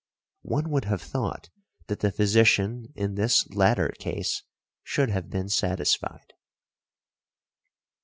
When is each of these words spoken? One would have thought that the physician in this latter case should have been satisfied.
One 0.45 0.71
would 0.71 0.85
have 0.85 1.03
thought 1.03 1.51
that 1.85 1.99
the 1.99 2.11
physician 2.11 2.91
in 2.95 3.13
this 3.13 3.47
latter 3.53 3.89
case 3.99 4.41
should 4.81 5.11
have 5.11 5.29
been 5.29 5.47
satisfied. 5.47 6.33